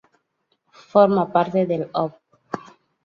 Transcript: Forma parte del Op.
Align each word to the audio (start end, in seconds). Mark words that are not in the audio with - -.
Forma 0.91 1.31
parte 1.31 1.67
del 1.67 1.87
Op. 1.93 2.15